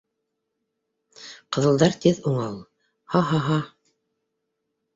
—Ҡыҙылдар 1.57 1.93
тиҙ 2.07 2.23
уңа 2.33 2.49
ул, 2.55 2.59
һа-һа-һа 3.17 3.61